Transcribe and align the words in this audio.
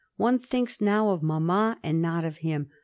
One 0.17 0.39
thinks 0.39 0.81
now 0.81 1.09
of 1.11 1.21
manlma, 1.21 1.77
and 1.83 2.01
not 2.01 2.25
of 2.25 2.37
him. 2.37 2.71